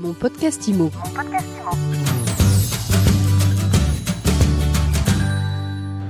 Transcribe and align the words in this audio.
Mon 0.00 0.14
podcast 0.14 0.66
IMO. 0.66 0.90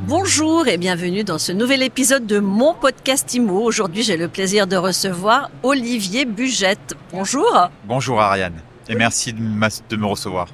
Bonjour 0.07 0.69
et 0.69 0.79
bienvenue 0.79 1.25
dans 1.25 1.39
ce 1.39 1.51
nouvel 1.51 1.83
épisode 1.83 2.25
de 2.25 2.39
mon 2.39 2.73
podcast 2.73 3.35
IMO. 3.35 3.61
Aujourd'hui, 3.61 4.05
j'ai 4.05 4.17
le 4.17 4.29
plaisir 4.29 4.69
de 4.69 4.77
recevoir 4.77 5.51
Olivier 5.65 6.25
Bugette. 6.25 6.95
Bonjour. 7.11 7.69
Bonjour 7.85 8.21
Ariane 8.21 8.63
et 8.89 8.95
merci 8.95 9.33
de 9.33 9.41
de 9.41 9.97
me 9.97 10.07
recevoir. 10.07 10.47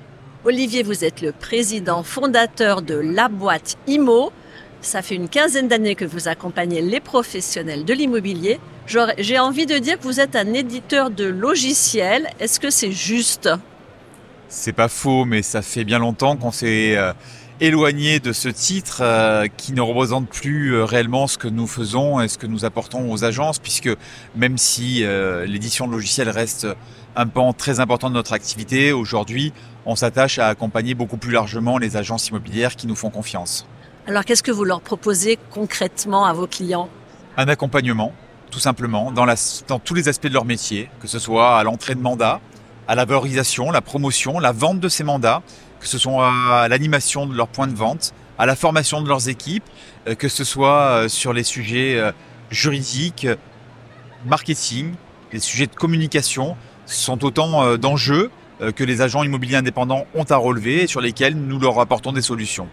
Olivier, 0.47 0.83
vous 0.83 1.05
êtes 1.05 1.21
le 1.21 1.33
président 1.33 2.03
fondateur 2.03 2.81
de 2.81 2.95
La 2.95 3.29
Boîte 3.29 3.77
IMO. 3.87 4.33
Ça 4.87 5.03
fait 5.03 5.17
une 5.17 5.29
quinzaine 5.29 5.67
d'années 5.67 5.97
que 5.97 6.05
vous 6.05 6.29
accompagnez 6.29 6.81
les 6.81 7.01
professionnels 7.01 7.85
de 7.85 7.93
l'immobilier. 7.93 8.61
J'ai 9.19 9.37
envie 9.41 9.67
de 9.67 9.79
dire 9.79 9.99
que 9.99 10.05
vous 10.05 10.21
êtes 10.21 10.37
un 10.37 10.55
éditeur 10.55 11.11
de 11.11 11.25
logiciels. 11.25 12.29
Est-ce 12.39 12.61
que 12.61 12.71
c'est 12.71 12.93
juste? 12.93 13.51
C'est 14.49 14.73
pas 14.73 14.87
faux, 14.87 15.25
mais 15.25 15.43
ça 15.43 15.61
fait 15.61 15.83
bien 15.83 15.99
longtemps 15.99 16.37
qu'on 16.37 16.53
s'est 16.53 16.97
euh, 16.97 17.13
éloigné 17.59 18.21
de 18.21 18.33
ce 18.33 18.49
titre 18.49 19.01
euh, 19.03 19.49
qui 19.57 19.73
ne 19.73 19.81
représente 19.81 20.29
plus 20.29 20.75
euh, 20.75 20.85
réellement 20.85 21.27
ce 21.27 21.37
que 21.37 21.49
nous 21.49 21.67
faisons 21.67 22.21
et 22.21 22.29
ce 22.29 22.39
que 22.39 22.47
nous 22.47 22.65
apportons 22.65 23.11
aux 23.11 23.25
agences, 23.25 23.59
puisque 23.59 23.91
même 24.37 24.57
si 24.57 25.05
l'édition 25.47 25.89
de 25.89 25.93
logiciels 25.93 26.31
reste 26.31 26.69
un 27.17 27.27
pan 27.27 27.53
très 27.53 27.81
important 27.81 28.09
de 28.09 28.15
notre 28.15 28.35
activité, 28.35 28.93
aujourd'hui, 28.93 29.53
on 29.85 29.97
s'attache 29.97 30.39
à 30.39 30.47
accompagner 30.47 30.95
beaucoup 30.95 31.17
plus 31.17 31.33
largement 31.33 31.77
les 31.77 31.97
agences 31.97 32.29
immobilières 32.29 32.77
qui 32.77 32.87
nous 32.87 32.95
font 32.95 33.11
confiance. 33.11 33.67
Alors 34.09 34.25
qu'est-ce 34.25 34.45
que 34.45 34.53
vous 34.53 34.63
leur 34.63 34.83
proposez 34.83 35.37
concrètement 35.51 36.27
à 36.27 36.33
vos 36.33 36.47
clients? 36.47 36.89
Un 37.37 37.49
accompagnement, 37.49 38.13
tout 38.53 38.61
simplement, 38.61 39.11
dans, 39.11 39.27
tous 39.81 39.95
les 39.95 40.09
aspects 40.09 40.29
de 40.29 40.33
leur 40.33 40.45
métier, 40.45 40.89
que 41.01 41.09
ce 41.09 41.19
soit 41.19 41.59
à 41.59 41.65
l'entrée 41.65 41.97
de 41.97 42.01
mandat, 42.01 42.41
à 42.87 42.95
la 42.95 43.05
valorisation, 43.05 43.73
la 43.73 43.81
promotion, 43.81 44.39
la 44.39 44.53
vente 44.53 44.79
de 44.79 44.89
ces 44.89 45.03
mandats, 45.03 45.43
que 45.81 45.89
ce 45.89 45.99
soit 45.99 46.33
à 46.53 46.69
l'animation 46.69 47.27
de 47.27 47.35
leurs 47.35 47.49
points 47.49 47.67
de 47.67 47.75
vente, 47.75 48.15
à 48.39 48.47
la 48.47 48.55
formation 48.55 49.03
de 49.03 49.09
leurs 49.09 49.29
équipes, 49.29 49.65
euh, 50.07 50.15
que 50.15 50.29
ce 50.29 50.45
soit 50.45 50.83
euh, 50.83 51.09
sur 51.09 51.33
les 51.33 51.43
sujets 51.43 51.99
euh, 51.99 52.13
juridiques, 52.51 53.27
marketing, 54.25 54.95
les 55.33 55.41
sujets 55.41 55.67
de 55.67 55.75
communication. 55.75 56.57
Sont 56.87 57.25
autant 57.25 57.77
d'enjeux 57.77 58.31
que 58.61 58.85
les 58.85 59.01
agents 59.01 59.25
immobiliers 59.25 59.57
indépendants 59.57 60.07
ont 60.15 60.23
à 60.23 60.37
relever 60.37 60.85
et 60.85 60.87
sur 60.87 61.01
lesquels 61.01 61.35
nous 61.35 61.59
leur 61.59 61.81
apportons 61.81 62.13
des 62.13 62.23
solutions. 62.23 62.69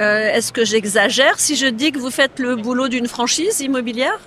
Euh, 0.00 0.32
Est-ce 0.32 0.52
que 0.52 0.64
j'exagère 0.64 1.38
si 1.38 1.56
je 1.56 1.66
dis 1.66 1.92
que 1.92 1.98
vous 1.98 2.10
faites 2.10 2.38
le 2.38 2.56
boulot 2.56 2.88
d'une 2.88 3.06
franchise 3.06 3.60
immobilière? 3.60 4.18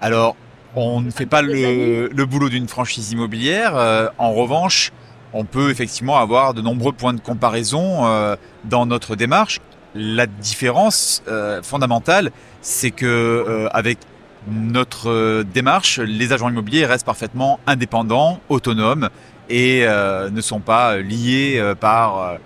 Alors, 0.00 0.34
on 0.74 1.00
ne 1.00 1.10
fait 1.10 1.26
pas 1.26 1.42
le, 1.42 2.24
boulot 2.24 2.48
d'une 2.48 2.68
franchise 2.68 3.12
immobilière. 3.12 3.76
Euh, 3.76 4.08
en 4.16 4.32
revanche, 4.32 4.92
on 5.34 5.44
peut 5.44 5.70
effectivement 5.70 6.16
avoir 6.16 6.54
de 6.54 6.62
nombreux 6.62 6.92
points 6.92 7.12
de 7.12 7.20
comparaison 7.20 8.06
euh, 8.06 8.36
dans 8.64 8.86
notre 8.86 9.14
démarche. 9.14 9.60
La 9.94 10.26
différence 10.26 11.22
fondamentale, 11.62 12.32
c'est 12.62 12.90
que 12.90 13.68
avec 13.70 13.98
notre 14.48 15.44
démarche, 15.44 16.00
les 16.00 16.32
agents 16.32 16.48
immobiliers 16.48 16.84
restent 16.84 17.06
parfaitement 17.06 17.60
indépendants, 17.68 18.40
autonomes 18.48 19.08
et 19.48 19.86
ne 19.86 20.40
sont 20.40 20.58
pas 20.58 20.96
liés 20.96 21.62
par 21.78 22.38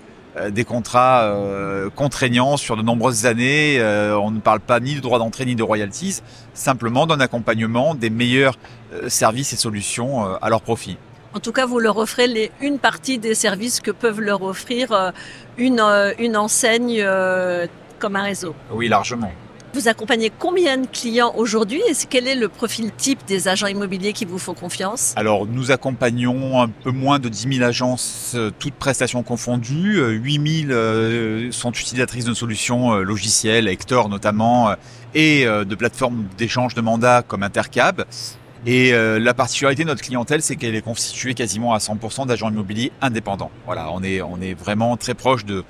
des 0.51 0.65
contrats 0.65 1.23
euh, 1.23 1.91
contraignants 1.91 2.57
sur 2.57 2.77
de 2.77 2.83
nombreuses 2.83 3.27
années. 3.27 3.79
Euh, 3.79 4.19
on 4.19 4.31
ne 4.31 4.41
parle 4.41 4.61
pas 4.61 4.81
ni 4.81 4.95
de 4.95 5.01
droit 5.01 5.19
d'entrée 5.19 5.45
ni 5.45 5.55
de 5.55 5.63
royalties, 5.63 6.21
simplement 6.55 7.07
d'un 7.07 7.21
accompagnement 7.21 7.95
des 7.95 8.11
meilleurs 8.11 8.57
euh, 8.93 9.09
services 9.09 9.53
et 9.53 9.57
solutions 9.57 10.25
euh, 10.25 10.37
à 10.41 10.49
leur 10.49 10.63
profit. 10.63 10.97
En 11.35 11.41
tout 11.41 11.53
cas, 11.53 11.67
vous 11.67 11.79
leur 11.79 11.99
offrez 11.99 12.27
les, 12.27 12.51
une 12.61 12.79
partie 12.79 13.19
des 13.19 13.35
services 13.35 13.81
que 13.81 13.91
peuvent 13.91 14.21
leur 14.21 14.43
offrir 14.43 14.93
euh, 14.93 15.11
une, 15.59 15.81
euh, 15.81 16.13
une 16.19 16.37
enseigne 16.37 17.01
euh, 17.01 17.67
comme 17.99 18.17
un 18.17 18.23
réseau. 18.23 18.55
Oui, 18.71 18.89
largement. 18.89 19.31
Vous 19.75 19.89
accompagnez 19.89 20.33
combien 20.37 20.79
de 20.79 20.87
clients 20.87 21.33
aujourd'hui 21.37 21.81
et 21.89 21.93
quel 22.09 22.27
est 22.27 22.35
le 22.35 22.49
profil 22.49 22.91
type 22.97 23.21
des 23.27 23.49
agents 23.49 23.67
immobiliers 23.67 24.13
qui 24.13 24.25
vous 24.25 24.39
font 24.39 24.55
confiance? 24.55 25.13
Alors, 25.17 25.47
nous 25.47 25.71
accompagnons 25.71 26.61
un 26.61 26.69
peu 26.69 26.91
moins 26.91 27.19
de 27.19 27.29
10 27.29 27.57
000 27.57 27.65
agences, 27.65 28.33
euh, 28.35 28.51
toutes 28.59 28.75
prestations 28.75 29.23
confondues. 29.23 29.99
Euh, 29.99 30.11
8 30.11 30.63
000 30.67 30.73
euh, 30.73 31.53
sont 31.53 31.73
utilisatrices 31.73 32.25
de 32.25 32.35
solutions 32.35 32.95
euh, 32.95 33.03
logicielles, 33.03 33.69
Hector 33.69 34.09
notamment, 34.09 34.71
euh, 34.71 34.75
et 35.15 35.47
euh, 35.47 35.65
de 35.65 35.75
plateformes 35.75 36.27
d'échange 36.37 36.75
de 36.75 36.81
mandats 36.81 37.23
comme 37.23 37.43
Intercab. 37.43 38.05
Et 38.67 38.93
euh, 38.93 39.19
la 39.19 39.35
particularité 39.35 39.85
de 39.85 39.89
notre 39.89 40.03
clientèle, 40.03 40.43
c'est 40.43 40.57
qu'elle 40.57 40.75
est 40.75 40.83
constituée 40.83 41.35
quasiment 41.35 41.75
à 41.75 41.79
100% 41.79 42.27
d'agents 42.27 42.51
immobiliers 42.51 42.93
indépendants. 43.01 43.51
Voilà, 43.67 43.91
on 43.93 44.03
est, 44.03 44.55
vraiment 44.55 44.97
très 44.97 45.15
proche 45.15 45.45
de, 45.45 45.65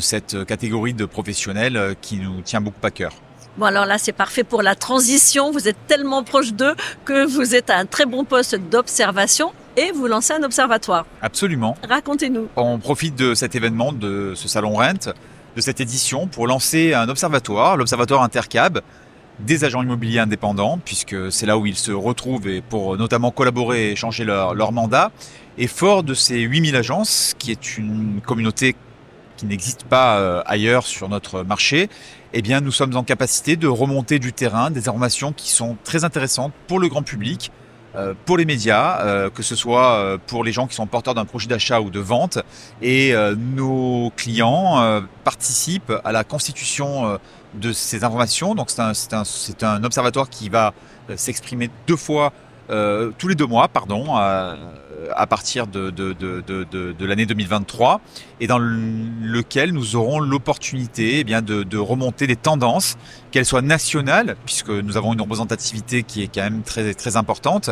cette 0.00 0.44
catégorie 0.44 0.94
de 0.94 1.04
professionnels 1.04 1.76
euh, 1.76 1.94
qui 2.00 2.16
nous 2.16 2.40
tient 2.40 2.60
beaucoup 2.60 2.84
à 2.84 2.90
cœur. 2.90 3.12
Bon 3.58 3.66
alors 3.66 3.84
là 3.84 3.98
c'est 3.98 4.12
parfait 4.12 4.44
pour 4.44 4.62
la 4.62 4.74
transition, 4.74 5.50
vous 5.50 5.68
êtes 5.68 5.76
tellement 5.86 6.22
proche 6.22 6.54
d'eux 6.54 6.74
que 7.04 7.26
vous 7.26 7.54
êtes 7.54 7.68
à 7.68 7.76
un 7.76 7.84
très 7.84 8.06
bon 8.06 8.24
poste 8.24 8.54
d'observation 8.54 9.52
et 9.76 9.92
vous 9.92 10.06
lancez 10.06 10.32
un 10.32 10.42
observatoire. 10.42 11.04
Absolument. 11.20 11.76
Racontez-nous. 11.86 12.48
On 12.56 12.78
profite 12.78 13.14
de 13.14 13.34
cet 13.34 13.54
événement, 13.54 13.92
de 13.92 14.32
ce 14.34 14.48
salon 14.48 14.72
Rent, 14.76 15.12
de 15.54 15.60
cette 15.60 15.80
édition 15.80 16.26
pour 16.26 16.46
lancer 16.46 16.94
un 16.94 17.08
observatoire, 17.08 17.76
l'observatoire 17.76 18.22
Intercab, 18.22 18.80
des 19.38 19.64
agents 19.64 19.82
immobiliers 19.82 20.20
indépendants, 20.20 20.78
puisque 20.82 21.30
c'est 21.30 21.46
là 21.46 21.58
où 21.58 21.66
ils 21.66 21.76
se 21.76 21.92
retrouvent 21.92 22.48
et 22.48 22.60
pour 22.60 22.96
notamment 22.96 23.30
collaborer 23.30 23.92
et 23.92 23.96
changer 23.96 24.24
leur, 24.24 24.54
leur 24.54 24.72
mandat. 24.72 25.10
Et 25.58 25.66
fort 25.66 26.02
de 26.02 26.14
ces 26.14 26.40
8000 26.40 26.76
agences, 26.76 27.34
qui 27.38 27.50
est 27.50 27.76
une 27.76 28.20
communauté 28.24 28.76
qui 29.42 29.46
n'existe 29.46 29.82
pas 29.82 30.18
euh, 30.18 30.40
ailleurs 30.46 30.86
sur 30.86 31.08
notre 31.08 31.42
marché, 31.42 31.90
eh 32.32 32.42
bien, 32.42 32.60
nous 32.60 32.70
sommes 32.70 32.94
en 32.96 33.02
capacité 33.02 33.56
de 33.56 33.66
remonter 33.66 34.20
du 34.20 34.32
terrain 34.32 34.70
des 34.70 34.88
informations 34.88 35.32
qui 35.32 35.50
sont 35.50 35.76
très 35.82 36.04
intéressantes 36.04 36.52
pour 36.68 36.78
le 36.78 36.86
grand 36.86 37.02
public, 37.02 37.50
euh, 37.96 38.14
pour 38.24 38.38
les 38.38 38.44
médias, 38.44 39.00
euh, 39.00 39.30
que 39.30 39.42
ce 39.42 39.56
soit 39.56 40.16
pour 40.28 40.44
les 40.44 40.52
gens 40.52 40.68
qui 40.68 40.76
sont 40.76 40.86
porteurs 40.86 41.14
d'un 41.14 41.24
projet 41.24 41.48
d'achat 41.48 41.80
ou 41.80 41.90
de 41.90 41.98
vente. 41.98 42.38
Et 42.82 43.12
nos 43.36 44.12
clients 44.16 45.02
participent 45.24 45.92
à 46.04 46.12
la 46.12 46.22
constitution 46.22 47.18
de 47.54 47.72
ces 47.72 48.04
informations. 48.04 48.54
Donc 48.54 48.70
c'est 48.70 49.64
un, 49.64 49.84
observatoire 49.84 50.30
qui 50.30 50.50
va 50.50 50.72
s'exprimer 51.16 51.68
deux 51.88 51.96
fois, 51.96 52.32
euh, 52.70 53.10
tous 53.18 53.28
les 53.28 53.34
deux 53.34 53.46
mois, 53.46 53.68
pardon, 53.68 54.14
à, 54.16 54.56
partir 55.28 55.66
de, 55.66 55.90
de, 55.90 57.04
l'année 57.04 57.26
2023, 57.26 58.00
et 58.40 58.46
dans 58.46 58.58
le- 58.58 58.76
lequel 59.22 59.72
nous 59.72 59.96
aurons 59.96 60.20
l'opportunité 60.20 61.18
eh 61.18 61.24
bien 61.24 61.42
de, 61.42 61.78
remonter 61.78 62.26
les 62.26 62.36
tendances, 62.36 62.96
qu'elles 63.30 63.46
soient 63.46 63.62
nationales, 63.62 64.36
puisque 64.44 64.70
nous 64.70 64.96
avons 64.96 65.12
une 65.12 65.20
représentativité 65.20 66.02
qui 66.02 66.22
est 66.22 66.30
quand 66.32 66.42
même 66.42 66.62
très 66.62 66.94
très 66.94 67.16
importante, 67.16 67.70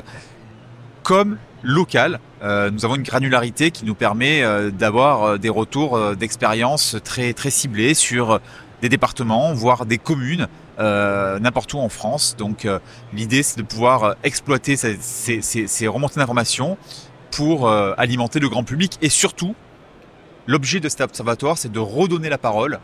comme 1.03 1.39
locales. 1.63 2.21
Euh, 2.43 2.71
nous 2.71 2.85
avons 2.85 2.97
une 2.97 3.03
granularité 3.03 3.71
qui 3.71 3.85
nous 3.85 3.95
permet 3.95 4.43
euh, 4.43 4.71
d'avoir 4.71 5.39
des 5.39 5.49
retours 5.51 6.17
d'expérience 6.17 6.97
très 7.05 7.33
très 7.33 7.51
ciblés 7.51 7.95
sur 7.95 8.41
des 8.83 8.89
départements, 8.89 9.53
voire 9.53 9.85
des 9.87 9.99
communes, 9.99 10.49
n'importe 10.81 11.75
où 11.75 11.79
en 11.79 11.89
France. 11.89 12.37
Donc 12.39 12.65
euh, 12.65 12.79
l'idée 13.13 13.43
c'est 13.43 13.59
de 13.59 13.63
pouvoir 13.63 14.05
euh, 14.05 14.15
exploiter 14.25 14.77
ces, 14.77 15.89
remontées 15.89 16.21
d'informations 16.21 16.79
pour 17.31 17.69
euh, 17.69 17.93
alimenter 17.97 18.41
le 18.41 18.49
grand 18.49 18.65
public. 18.65 18.99
Et 19.03 19.09
surtout 19.09 19.55
l'objet 20.47 20.81
de 20.81 20.89
cet 20.89 21.03
observatoire 21.03 21.59
c'est 21.59 21.71
de 21.71 21.79
redonner 21.79 22.29
la 22.29 22.39
parole 22.39 22.81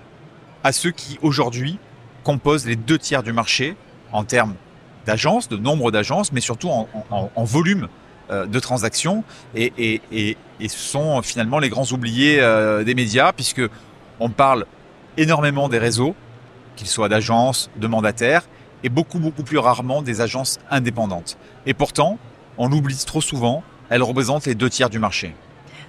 à 0.64 0.72
ceux 0.72 0.90
qui 0.90 1.18
aujourd'hui 1.22 1.78
composent 2.24 2.66
les 2.66 2.76
deux 2.76 2.98
tiers 2.98 3.22
du 3.22 3.32
marché 3.32 3.76
en 4.12 4.24
termes 4.24 4.54
d'agences, 5.06 5.48
de 5.48 5.56
nombre 5.56 5.90
d'agences, 5.90 6.32
mais 6.32 6.40
surtout 6.40 6.68
en, 6.68 7.44
volume 7.44 7.88
euh, 8.30 8.46
de 8.46 8.58
transactions. 8.58 9.22
Et, 9.54 10.00
et, 10.12 10.36
ce 10.60 10.78
sont 10.78 11.22
finalement 11.22 11.58
les 11.58 11.68
grands 11.68 11.90
oubliés 11.92 12.40
euh, 12.40 12.82
des 12.82 12.94
médias 12.94 13.32
puisque 13.32 13.62
on 14.18 14.30
parle 14.30 14.66
énormément 15.16 15.68
des 15.68 15.78
réseaux, 15.78 16.14
qu'ils 16.76 16.88
soient 16.88 17.08
d'agences, 17.08 17.70
de 17.76 17.86
mandataires, 17.86 18.42
et 18.84 18.88
beaucoup 18.88 19.18
beaucoup 19.18 19.42
plus 19.42 19.58
rarement 19.58 20.02
des 20.02 20.20
agences 20.20 20.58
indépendantes. 20.70 21.38
Et 21.66 21.74
pourtant, 21.74 22.18
on 22.58 22.68
l'oublie 22.68 22.96
trop 23.04 23.20
souvent, 23.20 23.62
elles 23.90 24.02
représentent 24.02 24.46
les 24.46 24.54
deux 24.54 24.70
tiers 24.70 24.90
du 24.90 24.98
marché. 24.98 25.34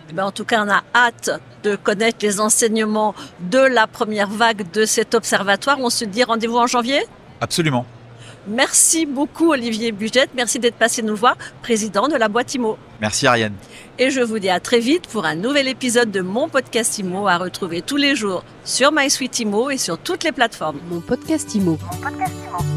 Eh 0.10 0.14
ben, 0.14 0.26
en 0.26 0.32
tout 0.32 0.46
cas, 0.46 0.64
on 0.66 0.70
a 0.70 0.84
hâte 0.96 1.30
de 1.64 1.76
connaître 1.76 2.20
les 2.22 2.40
enseignements 2.40 3.14
de 3.40 3.60
la 3.60 3.88
première 3.88 4.30
vague 4.30 4.72
de 4.72 4.86
cet 4.86 5.14
observatoire. 5.16 5.78
On 5.80 5.90
se 5.90 6.06
dit 6.06 6.24
rendez-vous 6.24 6.58
en 6.58 6.68
janvier? 6.68 7.02
Absolument. 7.42 7.86
Merci 8.48 9.06
beaucoup 9.06 9.52
Olivier 9.52 9.92
Bugette, 9.92 10.30
merci 10.36 10.60
d'être 10.60 10.76
passé 10.76 11.02
nous 11.02 11.16
voir, 11.16 11.36
président 11.62 12.08
de 12.08 12.16
la 12.16 12.30
boîte 12.30 12.54
IMO. 12.56 12.78
Merci 13.02 13.28
Ariane. 13.28 13.54
Et 14.00 14.10
je 14.10 14.22
vous 14.22 14.40
dis 14.40 14.50
à 14.50 14.60
très 14.60 14.80
vite 14.80 15.08
pour 15.08 15.26
un 15.26 15.36
nouvel 15.36 15.68
épisode 15.68 16.12
de 16.12 16.22
mon 16.22 16.48
podcast 16.50 16.98
IMO 16.98 17.28
à 17.28 17.38
retrouver 17.38 17.82
tous 17.82 17.98
les 17.98 18.16
jours 18.16 18.44
sur 18.64 18.92
MySuite 18.92 19.40
IMO 19.40 19.70
et 19.70 19.78
sur 19.78 19.98
toutes 19.98 20.24
les 20.24 20.32
plateformes. 20.32 20.80
Mon 20.90 21.02
podcast 21.02 21.54
IMO. 21.56 21.78
Mon 21.82 21.98
podcast 22.00 22.34
IMO. 22.48 22.77